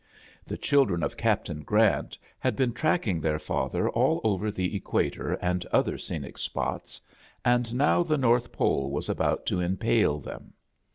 The 0.45 0.57
children 0.57 1.03
of 1.03 1.15
Captain 1.15 1.61
Grant 1.61 2.17
had 2.39 2.55
been 2.55 2.73
tracking 2.73 3.21
their 3.21 3.37
father 3.37 3.87
all 3.87 4.19
over 4.23 4.49
the 4.49 4.75
equator 4.75 5.33
and 5.33 5.63
other 5.67 5.95
scenic 5.99 6.39
spots, 6.39 6.99
and 7.45 7.71
now 7.75 8.01
the 8.01 8.17
north 8.17 8.51
pole 8.51 8.89
was 8.89 9.09
about 9.09 9.45
to 9.45 9.59
impale 9.59 10.17
them. 10.19 10.53